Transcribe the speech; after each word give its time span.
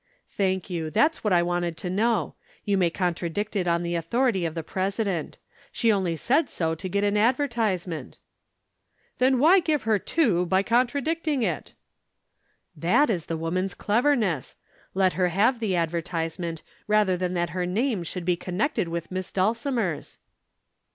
"Thank 0.29 0.67
you. 0.71 0.89
That's 0.89 1.23
what 1.23 1.31
I 1.31 1.43
wanted 1.43 1.77
to 1.77 1.87
know. 1.87 2.33
You 2.65 2.75
may 2.75 2.89
contradict 2.89 3.55
it 3.55 3.67
on 3.67 3.83
the 3.83 3.93
authority 3.93 4.45
of 4.47 4.55
the 4.55 4.63
president. 4.63 5.37
She 5.71 5.91
only 5.91 6.15
said 6.15 6.49
so 6.49 6.73
to 6.73 6.89
get 6.89 7.03
an 7.03 7.17
advertisement." 7.17 8.17
"Then 9.19 9.37
why 9.37 9.59
give 9.59 9.83
her 9.83 9.99
two 9.99 10.47
by 10.47 10.63
contradicting 10.63 11.43
it?" 11.43 11.75
"That 12.75 13.11
is 13.11 13.27
the 13.27 13.37
woman's 13.37 13.75
cleverness. 13.75 14.55
Let 14.95 15.13
her 15.13 15.27
have 15.27 15.59
the 15.59 15.75
advertisement, 15.75 16.63
rather 16.87 17.15
than 17.15 17.35
that 17.35 17.51
her 17.51 17.67
name 17.67 18.01
should 18.01 18.25
be 18.25 18.35
connected 18.35 18.87
with 18.87 19.11
Miss 19.11 19.29
Dulcimer's." 19.29 20.17